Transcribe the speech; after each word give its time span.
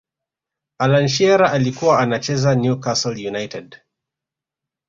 allan 0.77 1.07
shearer 1.07 1.45
alikuwa 1.45 1.99
anacheza 1.99 2.55
new 2.55 2.75
castle 2.79 3.27
united 3.29 3.75